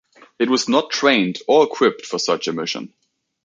It 0.39 0.49
was 0.49 0.67
not 0.67 0.89
trained 0.89 1.37
or 1.47 1.63
equipped 1.63 2.07
for 2.07 2.17
such 2.17 2.47
a 2.47 2.53
mission. 2.53 2.91